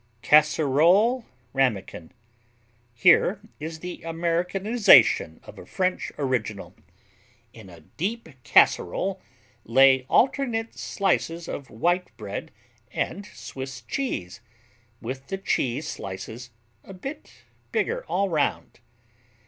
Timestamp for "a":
5.59-5.65, 7.69-7.81, 16.83-16.95